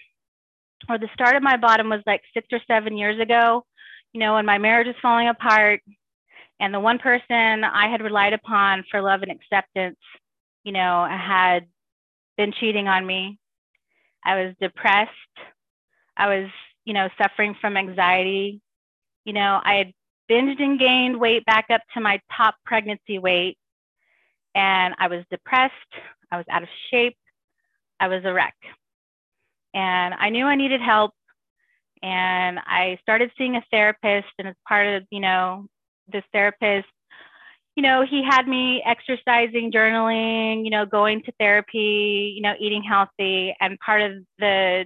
or 0.89 0.99
the 0.99 1.09
start 1.15 1.37
of 1.37 1.43
my 1.43 1.57
bottom 1.57 1.89
was 1.89 2.03
like 2.07 2.23
six 2.35 2.49
or 2.53 2.61
seven 2.67 2.97
years 2.97 3.21
ago, 3.21 3.65
you 4.13 4.21
know, 4.21 4.35
when 4.35 4.47
my 4.47 4.59
marriage 4.59 4.87
was 4.87 4.97
falling 5.01 5.29
apart 5.29 5.81
and 6.61 6.73
the 6.73 6.81
one 6.81 6.99
person 6.99 7.65
I 7.65 7.89
had 7.89 8.03
relied 8.03 8.33
upon 8.33 8.85
for 8.91 9.01
love 9.01 9.23
and 9.23 9.33
acceptance, 9.33 9.99
you 10.65 10.73
know, 10.73 11.07
had 11.07 11.67
been 12.37 12.53
cheating 12.53 12.89
on 12.89 13.07
me. 13.07 13.39
I 14.25 14.43
was 14.43 14.55
depressed. 14.61 15.11
I 16.17 16.29
was, 16.29 16.51
you 16.85 16.95
know, 16.95 17.09
suffering 17.21 17.57
from 17.61 17.77
anxiety. 17.77 18.61
You 19.25 19.33
know, 19.33 19.61
I 19.65 19.75
had 19.75 19.93
binged 20.33 20.63
and 20.63 20.79
gained 20.79 21.21
weight 21.21 21.45
back 21.45 21.67
up 21.71 21.83
to 21.95 22.01
my 22.01 22.21
top 22.35 22.55
pregnancy 22.65 23.19
weight. 23.19 23.59
And 24.55 24.95
I 24.99 25.09
was 25.09 25.25
depressed. 25.31 25.75
I 26.31 26.37
was 26.37 26.47
out 26.51 26.63
of 26.63 26.69
shape. 26.91 27.17
I 28.01 28.09
was 28.09 28.25
a 28.25 28.33
wreck. 28.33 28.57
And 29.75 30.15
I 30.15 30.31
knew 30.31 30.47
I 30.47 30.57
needed 30.57 30.81
help. 30.81 31.13
And 32.03 32.59
I 32.59 32.99
started 33.03 33.31
seeing 33.37 33.57
a 33.57 33.65
therapist. 33.71 34.33
And 34.39 34.49
as 34.49 34.55
part 34.67 34.87
of, 34.87 35.05
you 35.11 35.21
know, 35.21 35.67
this 36.11 36.25
therapist 36.33 36.89
you 37.75 37.83
know, 37.83 38.05
he 38.05 38.23
had 38.23 38.47
me 38.47 38.83
exercising, 38.85 39.73
journaling, 39.73 40.65
you 40.65 40.71
know, 40.71 40.85
going 40.85 41.23
to 41.23 41.33
therapy, 41.41 42.35
you 42.37 42.43
know, 42.43 42.55
eating 42.61 42.83
healthy. 42.83 43.55
And 43.61 43.79
part 43.81 44.03
of 44.03 44.13
the 44.39 44.85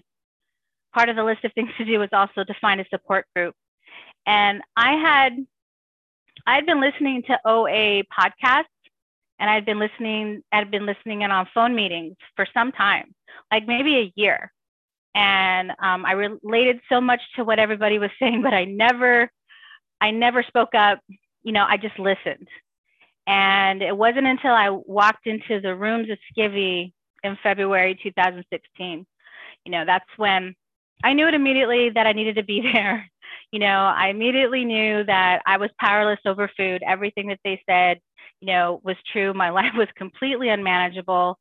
part 0.95 1.09
of 1.09 1.17
the 1.17 1.25
list 1.25 1.45
of 1.45 1.53
things 1.53 1.71
to 1.79 1.85
do 1.85 1.99
was 1.99 2.09
also 2.13 2.45
to 2.45 2.55
find 2.61 2.81
a 2.81 2.87
support 2.91 3.27
group. 3.35 3.55
And 4.27 4.63
I 4.77 4.93
had 4.93 5.47
I 6.47 6.55
had 6.55 6.67
been 6.67 6.81
listening 6.81 7.23
to 7.25 7.39
OA 7.45 8.05
podcasts 8.05 8.65
and 9.39 9.51
I'd 9.51 9.67
been 9.67 9.79
listening, 9.79 10.43
I'd 10.53 10.71
been 10.71 10.87
listening 10.87 11.23
in 11.23 11.31
on 11.31 11.49
phone 11.53 11.75
meetings 11.75 12.17
for 12.37 12.47
some 12.55 12.73
time, 12.73 13.15
like 13.53 13.67
maybe 13.67 13.97
a 13.97 14.13
year. 14.17 14.53
And 15.15 15.71
um, 15.83 16.05
I 16.05 16.13
related 16.13 16.81
so 16.89 17.01
much 17.01 17.21
to 17.37 17.45
what 17.45 17.59
everybody 17.59 17.99
was 17.99 18.11
saying, 18.21 18.43
but 18.43 18.55
I 18.55 18.65
never, 18.65 19.31
I 20.01 20.11
never 20.11 20.43
spoke 20.43 20.75
up. 20.75 21.01
You 21.43 21.53
know, 21.53 21.65
I 21.69 21.77
just 21.77 21.99
listened. 21.99 22.49
And 23.27 23.83
it 23.83 23.97
wasn't 23.97 24.27
until 24.27 24.53
I 24.53 24.71
walked 24.71 25.27
into 25.27 25.61
the 25.61 25.75
rooms 25.75 26.09
of 26.11 26.19
Skivvy 26.33 26.93
in 27.25 27.37
February 27.43 27.99
2016, 28.03 29.07
you 29.65 29.73
know, 29.73 29.85
that's 29.85 30.07
when 30.17 30.55
I 31.03 31.13
knew 31.13 31.27
it 31.27 31.35
immediately 31.35 31.91
that 31.91 32.07
I 32.07 32.13
needed 32.13 32.37
to 32.37 32.45
be 32.45 32.61
there. 32.73 33.11
You 33.53 33.61
know, 33.61 33.93
I 33.97 34.09
immediately 34.09 34.65
knew 34.65 35.05
that 35.05 35.43
I 35.47 35.57
was 35.59 35.71
powerless 35.79 36.21
over 36.27 36.51
food. 36.57 36.83
Everything 36.87 37.29
that 37.29 37.41
they 37.45 37.63
said, 37.69 38.01
you 38.41 38.49
know, 38.49 38.81
was 38.83 38.97
true. 39.13 39.33
My 39.33 39.51
life 39.61 39.73
was 39.77 39.89
completely 39.97 40.49
unmanageable. 40.49 41.39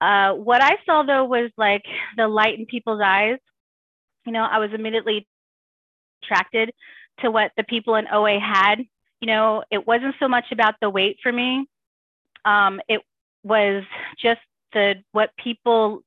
Uh, 0.00 0.32
what 0.32 0.62
I 0.62 0.76
saw 0.84 1.04
though 1.04 1.24
was 1.24 1.50
like 1.56 1.84
the 2.16 2.26
light 2.26 2.58
in 2.58 2.66
people's 2.66 3.00
eyes. 3.04 3.38
You 4.26 4.32
know, 4.32 4.44
I 4.44 4.58
was 4.58 4.70
immediately 4.72 5.26
attracted 6.22 6.72
to 7.20 7.30
what 7.30 7.52
the 7.56 7.64
people 7.64 7.96
in 7.96 8.06
OA 8.08 8.38
had 8.40 8.84
you 9.22 9.28
know, 9.28 9.62
it 9.70 9.86
wasn't 9.86 10.16
so 10.18 10.26
much 10.26 10.46
about 10.50 10.74
the 10.82 10.90
weight 10.90 11.18
for 11.22 11.32
me. 11.32 11.64
Um, 12.44 12.80
it 12.88 13.00
was 13.44 13.84
just 14.20 14.40
the 14.72 14.96
what 15.12 15.30
people 15.36 16.02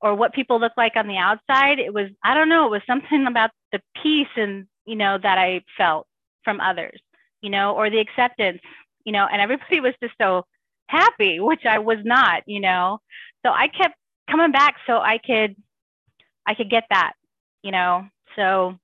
or 0.00 0.14
what 0.14 0.32
people 0.32 0.60
look 0.60 0.72
like 0.76 0.96
on 0.96 1.08
the 1.08 1.16
outside. 1.16 1.78
It 1.78 1.92
was, 1.92 2.08
I 2.22 2.34
don't 2.34 2.48
know, 2.48 2.66
it 2.66 2.70
was 2.70 2.82
something 2.86 3.26
about 3.26 3.50
the 3.72 3.80
peace 4.02 4.28
and, 4.36 4.66
you 4.86 4.96
know, 4.96 5.18
that 5.18 5.38
I 5.38 5.62
felt 5.76 6.06
from 6.44 6.60
others, 6.60 7.00
you 7.42 7.50
know, 7.50 7.74
or 7.74 7.90
the 7.90 7.98
acceptance, 7.98 8.60
you 9.04 9.12
know, 9.12 9.26
and 9.30 9.40
everybody 9.40 9.80
was 9.80 9.94
just 10.02 10.14
so 10.20 10.44
happy, 10.88 11.40
which 11.40 11.66
I 11.66 11.78
was 11.78 11.98
not, 12.04 12.42
you 12.46 12.60
know. 12.60 13.00
So 13.44 13.52
I 13.52 13.68
kept 13.68 13.94
coming 14.30 14.52
back 14.52 14.76
so 14.86 14.98
I 14.98 15.18
could 15.18 15.56
I 16.46 16.54
could 16.54 16.70
get 16.70 16.84
that, 16.90 17.12
you 17.62 17.72
know. 17.72 18.06
So 18.36 18.78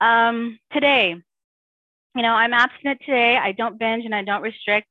um 0.00 0.58
today 0.72 1.16
you 2.14 2.22
know, 2.22 2.32
I'm 2.32 2.54
abstinent 2.54 3.00
today. 3.04 3.36
I 3.36 3.52
don't 3.52 3.78
binge 3.78 4.04
and 4.04 4.14
I 4.14 4.22
don't 4.22 4.42
restrict. 4.42 4.88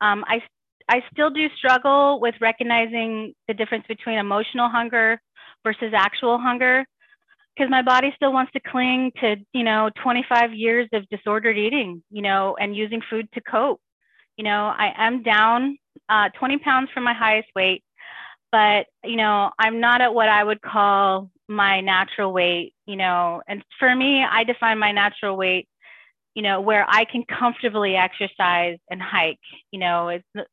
Um, 0.00 0.24
I, 0.26 0.42
I 0.88 1.02
still 1.12 1.30
do 1.30 1.48
struggle 1.56 2.20
with 2.20 2.34
recognizing 2.40 3.34
the 3.48 3.54
difference 3.54 3.84
between 3.88 4.18
emotional 4.18 4.68
hunger 4.68 5.20
versus 5.64 5.92
actual 5.94 6.38
hunger 6.38 6.84
because 7.54 7.70
my 7.70 7.82
body 7.82 8.12
still 8.16 8.32
wants 8.32 8.52
to 8.52 8.60
cling 8.60 9.12
to, 9.20 9.36
you 9.52 9.62
know, 9.62 9.90
25 10.02 10.54
years 10.54 10.88
of 10.92 11.08
disordered 11.08 11.58
eating, 11.58 12.02
you 12.10 12.22
know, 12.22 12.56
and 12.58 12.74
using 12.74 13.02
food 13.10 13.28
to 13.34 13.40
cope. 13.42 13.80
You 14.36 14.44
know, 14.44 14.72
I 14.76 14.92
am 14.96 15.22
down 15.22 15.76
uh, 16.08 16.30
20 16.38 16.58
pounds 16.58 16.90
from 16.94 17.04
my 17.04 17.12
highest 17.12 17.48
weight, 17.54 17.84
but, 18.50 18.86
you 19.04 19.16
know, 19.16 19.50
I'm 19.58 19.80
not 19.80 20.00
at 20.00 20.14
what 20.14 20.28
I 20.28 20.42
would 20.42 20.62
call 20.62 21.30
my 21.48 21.80
natural 21.80 22.32
weight, 22.32 22.74
you 22.86 22.96
know, 22.96 23.42
and 23.46 23.62
for 23.78 23.94
me, 23.94 24.24
I 24.24 24.44
define 24.44 24.78
my 24.78 24.92
natural 24.92 25.36
weight 25.36 25.68
you 26.34 26.42
know, 26.42 26.60
where 26.60 26.86
I 26.88 27.04
can 27.04 27.24
comfortably 27.24 27.94
exercise 27.96 28.78
and 28.90 29.02
hike. 29.02 29.38
You 29.70 29.80
know, 29.80 30.08
it's 30.08 30.48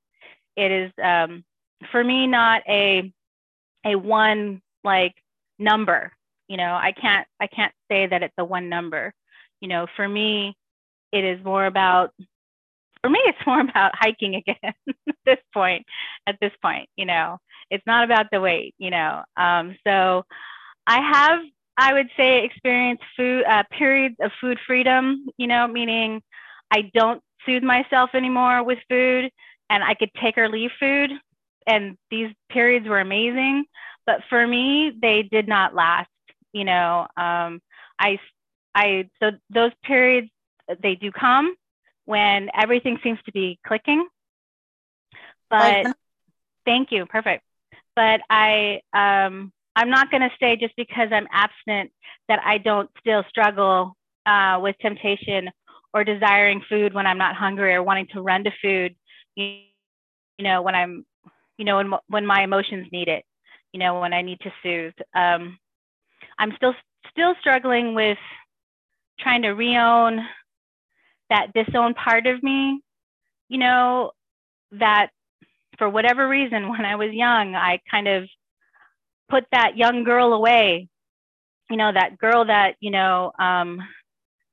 it 0.59 0.71
is 0.71 0.91
um, 1.03 1.43
for 1.91 2.03
me 2.03 2.27
not 2.27 2.61
a 2.67 3.11
a 3.85 3.95
one 3.95 4.61
like 4.83 5.15
number. 5.57 6.11
You 6.47 6.57
know, 6.57 6.73
I 6.73 6.91
can't 6.91 7.27
I 7.39 7.47
can't 7.47 7.73
say 7.89 8.07
that 8.07 8.23
it's 8.23 8.33
a 8.37 8.45
one 8.45 8.69
number. 8.69 9.13
You 9.61 9.69
know, 9.69 9.87
for 9.95 10.07
me, 10.07 10.55
it 11.11 11.23
is 11.23 11.43
more 11.43 11.65
about 11.65 12.11
for 13.01 13.09
me 13.09 13.19
it's 13.25 13.47
more 13.47 13.61
about 13.61 13.93
hiking 13.95 14.35
again 14.35 14.57
at 15.09 15.15
this 15.25 15.39
point 15.53 15.85
at 16.27 16.37
this 16.41 16.51
point 16.61 16.89
you 16.97 17.05
know 17.05 17.37
it's 17.71 17.85
not 17.87 18.03
about 18.03 18.25
the 18.29 18.41
weight 18.41 18.75
you 18.77 18.89
know 18.89 19.23
um, 19.37 19.75
so 19.87 20.25
i 20.85 20.99
have 20.99 21.39
I 21.79 21.93
would 21.93 22.09
say 22.17 22.43
experienced 22.43 23.03
food 23.15 23.45
uh, 23.45 23.63
periods 23.71 24.17
of 24.21 24.31
food 24.41 24.59
freedom. 24.67 25.27
You 25.37 25.47
know, 25.47 25.65
meaning 25.65 26.21
I 26.71 26.91
don't 26.93 27.21
soothe 27.45 27.63
myself 27.63 28.09
anymore 28.13 28.63
with 28.63 28.79
food, 28.89 29.31
and 29.69 29.83
I 29.83 29.93
could 29.93 30.11
take 30.21 30.37
or 30.37 30.49
leave 30.49 30.71
food. 30.79 31.11
And 31.67 31.97
these 32.09 32.33
periods 32.49 32.87
were 32.87 32.99
amazing, 32.99 33.65
but 34.05 34.21
for 34.29 34.45
me, 34.45 34.91
they 35.01 35.23
did 35.23 35.47
not 35.47 35.75
last. 35.75 36.09
You 36.51 36.65
know, 36.65 37.05
um, 37.15 37.61
I, 37.99 38.17
I 38.73 39.07
so 39.21 39.31
those 39.51 39.71
periods 39.83 40.29
they 40.81 40.95
do 40.95 41.11
come 41.11 41.55
when 42.05 42.49
everything 42.59 42.97
seems 43.03 43.19
to 43.25 43.31
be 43.31 43.59
clicking. 43.67 44.07
But 45.49 45.85
thank 46.65 46.91
you, 46.91 47.05
perfect. 47.05 47.43
But 47.95 48.21
I 48.29 48.81
um, 48.93 49.51
I'm 49.75 49.89
not 49.89 50.09
going 50.09 50.21
to 50.21 50.31
say 50.39 50.55
just 50.55 50.75
because 50.75 51.09
I'm 51.11 51.27
abstinent 51.31 51.91
that 52.27 52.39
I 52.43 52.57
don't 52.57 52.89
still 52.99 53.23
struggle 53.29 53.95
uh, 54.25 54.59
with 54.61 54.75
temptation 54.81 55.49
or 55.93 56.03
desiring 56.03 56.61
food 56.69 56.93
when 56.93 57.07
I'm 57.07 57.17
not 57.17 57.35
hungry 57.35 57.73
or 57.73 57.83
wanting 57.83 58.07
to 58.13 58.21
run 58.21 58.43
to 58.43 58.51
food, 58.61 58.95
you, 59.39 59.61
you 60.37 60.43
know, 60.43 60.61
when 60.61 60.75
I'm, 60.75 61.05
you 61.57 61.65
know, 61.65 61.77
when, 61.77 61.91
when 62.07 62.25
my 62.25 62.43
emotions 62.43 62.87
need 62.91 63.07
it, 63.07 63.23
you 63.73 63.79
know, 63.79 63.99
when 63.99 64.13
I 64.13 64.21
need 64.21 64.39
to 64.41 64.51
soothe. 64.63 64.93
Um, 65.15 65.57
I'm 66.37 66.53
still 66.55 66.73
still 67.11 67.33
struggling 67.39 67.93
with 67.93 68.17
trying 69.19 69.41
to 69.41 69.49
reown 69.49 70.19
that 71.29 71.53
disowned 71.53 71.95
part 71.95 72.25
of 72.27 72.41
me, 72.41 72.81
you 73.49 73.57
know, 73.57 74.11
that 74.71 75.09
for 75.77 75.89
whatever 75.89 76.27
reason, 76.27 76.69
when 76.69 76.85
I 76.85 76.95
was 76.95 77.11
young, 77.11 77.55
I 77.55 77.79
kind 77.89 78.07
of 78.07 78.27
put 79.29 79.45
that 79.51 79.77
young 79.77 80.03
girl 80.03 80.33
away, 80.33 80.87
you 81.69 81.77
know, 81.77 81.91
that 81.93 82.17
girl 82.17 82.45
that, 82.45 82.75
you 82.79 82.91
know, 82.91 83.31
um, 83.39 83.79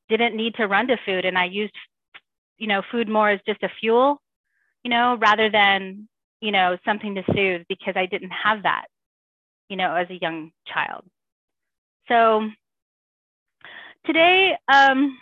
didn't 0.09 0.37
need 0.37 0.55
to 0.57 0.69
run 0.69 0.87
to 0.89 0.97
food. 1.05 1.25
And 1.25 1.39
I 1.39 1.47
used, 1.47 1.75
you 2.59 2.67
know, 2.67 2.83
food 2.91 3.09
more 3.09 3.31
as 3.31 3.41
just 3.47 3.63
a 3.63 3.71
fuel, 3.81 4.21
you 4.87 4.91
know, 4.91 5.17
rather 5.21 5.51
than, 5.51 6.07
you 6.41 6.53
know, 6.53 6.79
something 6.85 7.17
to 7.17 7.25
soothe 7.35 7.63
because 7.69 7.95
I 7.97 8.07
didn't 8.07 8.31
have 8.31 8.63
that, 8.63 8.85
you 9.69 9.77
know, 9.77 9.93
as 9.93 10.09
a 10.11 10.19
young 10.23 10.53
child. 10.73 11.03
So 12.07 12.49
today, 14.05 14.57
um, 14.73 15.19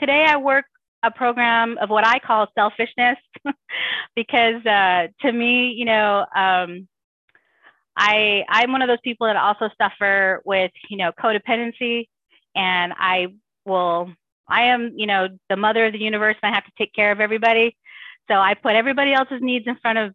today 0.00 0.24
I 0.26 0.38
work 0.38 0.64
a 1.02 1.10
program 1.10 1.76
of 1.76 1.90
what 1.90 2.06
I 2.06 2.18
call 2.20 2.46
selfishness 2.54 3.18
because 4.16 4.64
uh, 4.64 5.08
to 5.20 5.30
me, 5.30 5.74
you 5.76 5.84
know, 5.84 6.24
um, 6.34 6.88
I 7.98 8.44
I'm 8.48 8.72
one 8.72 8.80
of 8.80 8.88
those 8.88 9.04
people 9.04 9.26
that 9.26 9.36
also 9.36 9.68
suffer 9.76 10.40
with 10.46 10.72
you 10.88 10.96
know 10.96 11.12
codependency, 11.12 12.08
and 12.54 12.94
I 12.96 13.26
will 13.66 14.10
I 14.48 14.68
am 14.68 14.94
you 14.96 15.06
know 15.06 15.28
the 15.50 15.56
mother 15.56 15.84
of 15.84 15.92
the 15.92 15.98
universe, 15.98 16.36
and 16.42 16.50
I 16.50 16.54
have 16.54 16.64
to 16.64 16.72
take 16.78 16.94
care 16.94 17.12
of 17.12 17.20
everybody. 17.20 17.76
So 18.28 18.34
I 18.34 18.54
put 18.54 18.74
everybody 18.74 19.12
else's 19.12 19.40
needs 19.40 19.66
in 19.66 19.76
front 19.76 19.98
of 19.98 20.14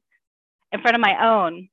in 0.72 0.82
front 0.82 0.96
of 0.96 1.02
my 1.02 1.28
own. 1.28 1.70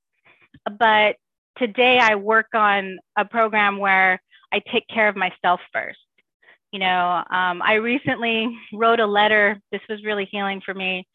But 0.78 1.16
today 1.56 1.98
I 1.98 2.16
work 2.16 2.48
on 2.54 2.98
a 3.16 3.24
program 3.24 3.78
where 3.78 4.20
I 4.52 4.60
take 4.72 4.86
care 4.88 5.08
of 5.08 5.16
myself 5.16 5.60
first. 5.72 5.98
You 6.72 6.80
know, 6.80 7.22
um, 7.30 7.62
I 7.62 7.74
recently 7.74 8.56
wrote 8.72 9.00
a 9.00 9.06
letter. 9.06 9.60
This 9.72 9.80
was 9.88 10.04
really 10.04 10.28
healing 10.30 10.60
for 10.64 10.74
me, 10.74 11.06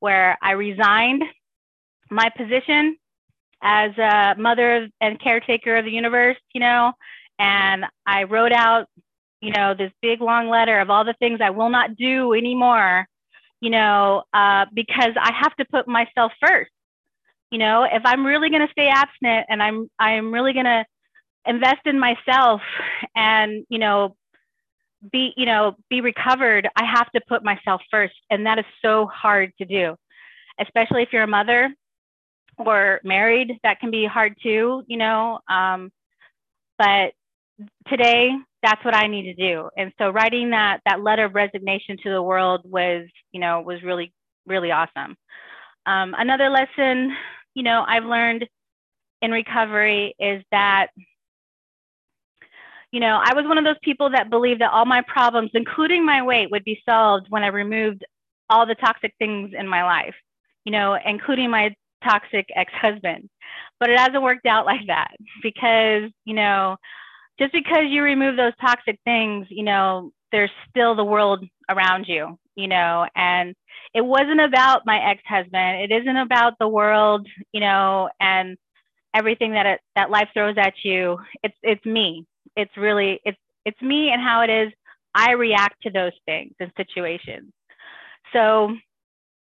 where 0.00 0.36
I 0.42 0.52
resigned 0.52 1.22
my 2.10 2.28
position 2.36 2.96
as 3.62 3.96
a 3.98 4.34
mother 4.38 4.88
and 5.00 5.20
caretaker 5.20 5.76
of 5.76 5.84
the 5.84 5.90
universe, 5.90 6.38
you 6.54 6.60
know, 6.60 6.92
and 7.38 7.84
I 8.06 8.24
wrote 8.24 8.52
out, 8.52 8.86
you 9.40 9.52
know, 9.52 9.74
this 9.74 9.92
big 10.02 10.20
long 10.20 10.48
letter 10.48 10.80
of 10.80 10.90
all 10.90 11.04
the 11.04 11.14
things 11.18 11.40
I 11.42 11.50
will 11.50 11.70
not 11.70 11.96
do 11.96 12.34
anymore, 12.34 13.06
you 13.60 13.70
know, 13.70 14.22
uh, 14.32 14.66
because 14.74 15.12
I 15.20 15.32
have 15.32 15.54
to 15.56 15.64
put 15.64 15.86
myself 15.86 16.32
first. 16.40 16.70
You 17.50 17.58
know, 17.58 17.84
if 17.84 18.02
I'm 18.04 18.24
really 18.24 18.48
going 18.48 18.66
to 18.66 18.72
stay 18.72 18.88
abstinent 18.88 19.46
and 19.48 19.62
I'm 19.62 19.90
I'm 19.98 20.32
really 20.32 20.52
going 20.52 20.66
to 20.66 20.84
invest 21.46 21.80
in 21.86 21.98
myself 21.98 22.60
and 23.16 23.64
you 23.68 23.78
know 23.78 24.14
be 25.10 25.32
you 25.38 25.46
know 25.46 25.74
be 25.88 26.02
recovered 26.02 26.68
i 26.76 26.84
have 26.84 27.10
to 27.12 27.20
put 27.26 27.42
myself 27.42 27.80
first 27.90 28.12
and 28.28 28.44
that 28.44 28.58
is 28.58 28.66
so 28.82 29.06
hard 29.06 29.50
to 29.56 29.64
do 29.64 29.96
especially 30.60 31.02
if 31.02 31.08
you're 31.14 31.22
a 31.22 31.26
mother 31.26 31.74
or 32.66 33.00
married, 33.04 33.58
that 33.62 33.80
can 33.80 33.90
be 33.90 34.06
hard 34.06 34.36
too, 34.42 34.82
you 34.86 34.96
know. 34.96 35.40
Um, 35.48 35.90
but 36.78 37.12
today, 37.88 38.34
that's 38.62 38.84
what 38.84 38.94
I 38.94 39.06
need 39.06 39.22
to 39.22 39.34
do. 39.34 39.68
And 39.76 39.92
so 39.98 40.10
writing 40.10 40.50
that 40.50 40.80
that 40.84 41.02
letter 41.02 41.24
of 41.24 41.34
resignation 41.34 41.96
to 42.02 42.10
the 42.10 42.22
world 42.22 42.62
was, 42.64 43.06
you 43.32 43.40
know, 43.40 43.60
was 43.60 43.82
really, 43.82 44.12
really 44.46 44.70
awesome. 44.70 45.16
Um, 45.86 46.14
another 46.18 46.50
lesson, 46.50 47.16
you 47.54 47.62
know, 47.62 47.84
I've 47.86 48.04
learned 48.04 48.46
in 49.22 49.30
recovery 49.30 50.14
is 50.18 50.42
that, 50.50 50.88
you 52.92 53.00
know, 53.00 53.20
I 53.22 53.34
was 53.34 53.44
one 53.46 53.58
of 53.58 53.64
those 53.64 53.76
people 53.82 54.10
that 54.10 54.30
believed 54.30 54.60
that 54.60 54.72
all 54.72 54.84
my 54.84 55.02
problems, 55.02 55.50
including 55.54 56.04
my 56.04 56.22
weight, 56.22 56.50
would 56.50 56.64
be 56.64 56.82
solved 56.88 57.26
when 57.28 57.42
I 57.42 57.48
removed 57.48 58.04
all 58.50 58.66
the 58.66 58.74
toxic 58.74 59.14
things 59.18 59.52
in 59.56 59.68
my 59.68 59.84
life, 59.84 60.14
you 60.64 60.72
know, 60.72 60.98
including 61.04 61.50
my 61.50 61.74
toxic 62.02 62.48
ex-husband 62.56 63.28
but 63.80 63.90
it 63.90 63.98
hasn't 63.98 64.22
worked 64.22 64.46
out 64.46 64.66
like 64.66 64.86
that 64.86 65.12
because 65.42 66.10
you 66.24 66.34
know 66.34 66.76
just 67.40 67.52
because 67.52 67.84
you 67.88 68.02
remove 68.02 68.36
those 68.36 68.52
toxic 68.60 68.98
things 69.04 69.46
you 69.50 69.64
know 69.64 70.12
there's 70.32 70.50
still 70.68 70.94
the 70.94 71.04
world 71.04 71.44
around 71.70 72.06
you 72.08 72.38
you 72.56 72.68
know 72.68 73.06
and 73.16 73.54
it 73.94 74.04
wasn't 74.04 74.40
about 74.40 74.86
my 74.86 74.98
ex-husband. 75.10 75.82
It 75.82 75.92
isn't 76.02 76.16
about 76.16 76.54
the 76.58 76.68
world 76.68 77.26
you 77.52 77.60
know 77.60 78.08
and 78.20 78.56
everything 79.14 79.52
that 79.52 79.66
it, 79.66 79.80
that 79.96 80.10
life 80.10 80.28
throws 80.32 80.56
at 80.58 80.74
you. 80.84 81.18
It's 81.42 81.56
it's 81.62 81.84
me. 81.84 82.26
It's 82.56 82.76
really 82.76 83.20
it's 83.24 83.38
it's 83.64 83.80
me 83.82 84.10
and 84.10 84.22
how 84.22 84.42
it 84.42 84.50
is. 84.50 84.72
I 85.14 85.32
react 85.32 85.82
to 85.82 85.90
those 85.90 86.12
things 86.26 86.54
and 86.60 86.70
situations. 86.76 87.52
So 88.32 88.76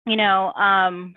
you 0.06 0.18
know 0.18 0.52
um 0.54 1.16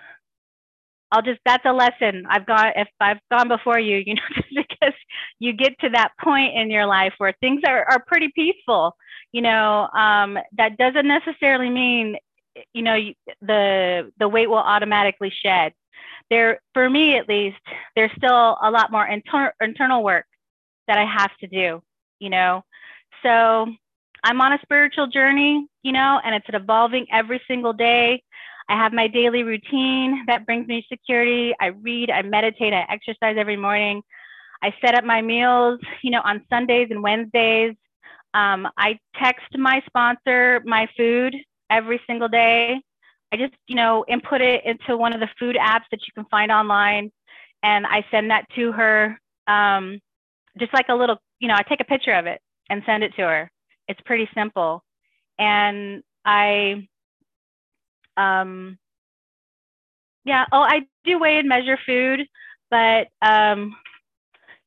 I'll 1.11 1.23
just 1.23 1.41
that's 1.45 1.65
a 1.65 1.73
lesson 1.73 2.27
I've 2.29 2.47
got 2.47 2.75
if 2.77 2.89
I've 3.01 3.19
gone 3.31 3.49
before 3.49 3.79
you, 3.81 4.03
you 4.05 4.15
know, 4.15 4.23
because 4.81 4.95
you 5.39 5.53
get 5.53 5.79
to 5.81 5.89
that 5.91 6.13
point 6.21 6.55
in 6.55 6.71
your 6.71 6.87
life 6.87 7.15
where 7.19 7.35
things 7.41 7.63
are, 7.67 7.85
are 7.85 8.05
pretty 8.07 8.31
peaceful, 8.35 8.97
you 9.33 9.43
know, 9.43 9.89
um, 9.95 10.39
that 10.57 10.77
doesn't 10.77 11.07
necessarily 11.07 11.71
mean, 11.71 12.17
you 12.73 12.83
know, 12.83 12.99
the 13.41 14.11
the 14.19 14.29
weight 14.29 14.49
will 14.49 14.57
automatically 14.57 15.33
shed. 15.43 15.73
There, 16.31 16.61
for 16.75 16.91
me 16.91 17.17
at 17.17 17.29
least, 17.29 17.57
there's 17.97 18.11
still 18.17 18.59
a 18.63 18.71
lot 18.71 18.91
more 18.91 19.07
inter- 19.07 19.55
internal 19.61 20.03
work 20.03 20.27
that 20.87 20.99
I 20.99 21.05
have 21.05 21.35
to 21.39 21.47
do, 21.47 21.83
you 22.19 22.31
know. 22.31 22.63
So 23.23 23.67
I'm 24.25 24.41
on 24.41 24.53
a 24.53 24.59
spiritual 24.63 25.07
journey, 25.07 25.67
you 25.83 25.93
know, 25.93 26.21
and 26.25 26.35
it's 26.35 26.47
evolving 26.53 27.07
every 27.13 27.41
single 27.47 27.73
day. 27.73 28.23
I 28.69 28.77
have 28.77 28.93
my 28.93 29.09
daily 29.09 29.45
routine 29.45 30.25
that 30.27 30.45
brings 30.45 30.67
me 30.67 30.85
security. 30.91 31.55
I 31.61 31.67
read, 31.69 32.11
I 32.11 32.23
meditate, 32.23 32.75
I 32.75 32.87
exercise 32.91 33.37
every 33.39 33.57
morning. 33.57 34.03
I 34.63 34.75
set 34.81 34.95
up 34.95 35.05
my 35.05 35.23
meals, 35.23 35.81
you 36.03 36.11
know, 36.11 36.21
on 36.25 36.45
Sundays 36.51 36.89
and 36.91 37.03
Wednesdays. 37.03 37.75
Um, 38.35 38.69
I 38.77 38.99
text 39.17 39.47
my 39.57 39.83
sponsor 39.87 40.63
my 40.65 40.89
food 40.97 41.35
every 41.71 42.01
single 42.07 42.29
day. 42.29 42.81
I 43.33 43.37
just, 43.37 43.55
you 43.67 43.77
know, 43.77 44.05
input 44.09 44.41
it 44.41 44.65
into 44.65 44.97
one 44.97 45.13
of 45.13 45.21
the 45.21 45.29
food 45.39 45.57
apps 45.57 45.85
that 45.91 46.01
you 46.07 46.13
can 46.15 46.25
find 46.31 46.51
online, 46.51 47.11
and 47.63 47.87
I 47.87 48.05
send 48.11 48.31
that 48.31 48.47
to 48.57 48.73
her. 48.73 49.19
Um, 49.47 50.01
just 50.59 50.73
like 50.75 50.87
a 50.89 50.95
little, 50.95 51.19
you 51.39 51.49
know, 51.49 51.55
I 51.55 51.63
take 51.63 51.81
a 51.81 51.85
picture 51.85 52.15
of 52.15 52.27
it 52.27 52.41
and 52.71 52.83
send 52.87 53.03
it 53.05 53.15
to 53.17 53.23
her. 53.23 53.51
It's 53.87 54.01
pretty 54.05 54.29
simple, 54.35 54.83
and 55.39 56.03
I 56.25 56.89
um, 58.17 58.79
yeah, 60.25 60.45
oh, 60.53 60.61
I 60.61 60.81
do 61.05 61.19
weigh 61.19 61.39
and 61.39 61.49
measure 61.49 61.79
food, 61.87 62.27
but 62.71 63.09
um, 63.23 63.75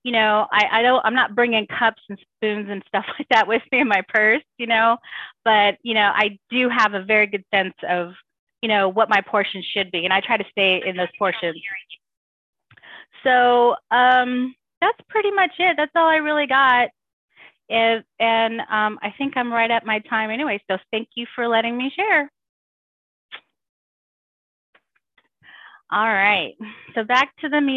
you 0.04 0.12
know, 0.12 0.48
I, 0.52 0.80
I 0.80 0.82
don't, 0.82 1.02
I'm 1.06 1.14
not 1.14 1.36
bringing 1.36 1.68
cups 1.68 2.02
and 2.10 2.20
spoons 2.38 2.68
and 2.70 2.84
stuff 2.88 3.06
like 3.20 3.28
that 3.30 3.48
with 3.48 3.62
me 3.72 3.80
in 3.82 3.88
my 3.88 4.02
purse, 4.10 4.44
you 4.58 4.68
know, 4.68 4.98
but 5.46 5.78
you 5.84 5.94
know, 5.94 6.12
I 6.14 6.40
do 6.50 6.70
have 6.70 6.94
a 6.94 7.04
very 7.04 7.28
good 7.28 7.46
sense 7.54 7.76
of, 7.88 8.14
you 8.62 8.70
know, 8.70 8.90
what 8.90 9.10
my 9.10 9.22
portions 9.22 9.66
should 9.66 9.92
be, 9.92 10.06
and 10.06 10.14
I 10.14 10.22
try 10.22 10.38
to 10.38 10.46
stay 10.52 10.82
in 10.86 10.96
those 10.96 11.08
portions. 11.18 11.58
So 13.24 13.76
um, 13.92 14.56
that's 14.82 15.00
pretty 15.10 15.32
much 15.32 15.52
it. 15.60 15.76
That's 15.78 15.92
all 15.96 16.08
I 16.08 16.18
really 16.18 16.48
got. 16.48 16.90
If, 17.70 18.04
and 18.20 18.60
um, 18.62 19.00
I 19.02 19.14
think 19.18 19.38
I'm 19.38 19.52
right 19.52 19.72
at 19.72 19.86
my 19.86 20.00
time 20.00 20.30
anyway. 20.30 20.62
So 20.70 20.78
thank 20.92 21.10
you 21.16 21.26
for 21.36 21.48
letting 21.48 21.78
me 21.78 21.92
share. 21.96 22.30
All 25.92 26.08
right. 26.08 26.56
So 26.96 27.04
back 27.04 27.36
to 27.38 27.50
the 27.50 27.62
meeting. 27.62 27.70